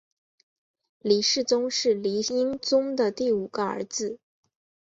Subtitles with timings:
[1.01, 4.17] 黎世宗是黎英宗的第五个儿子。